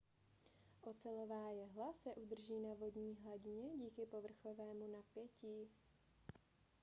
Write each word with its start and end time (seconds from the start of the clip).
ocelová 0.81 1.49
jehla 1.51 1.93
se 1.93 2.13
udrží 2.15 2.59
na 2.59 2.73
vodní 2.73 3.17
hladině 3.23 3.77
díky 3.77 4.05
povrchovému 4.05 4.87
napětí 4.87 5.67